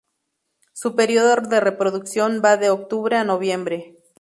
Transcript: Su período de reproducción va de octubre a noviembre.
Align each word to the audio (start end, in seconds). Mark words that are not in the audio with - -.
Su 0.73 0.95
período 0.95 1.35
de 1.47 1.59
reproducción 1.59 2.41
va 2.43 2.57
de 2.57 2.71
octubre 2.71 3.17
a 3.17 3.23
noviembre. 3.23 3.99